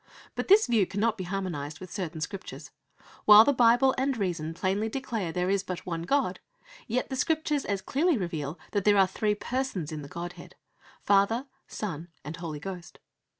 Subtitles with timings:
[0.33, 2.71] But this view cannot be harmonised with certain Scriptures.
[3.25, 6.39] While the Bible and reason plainly declare that there is but one God,
[6.87, 10.55] yet the Scriptures as clearly reveal that there are three Persons in the Godhead
[11.03, 12.97] Father, Son, and Holy Ghost.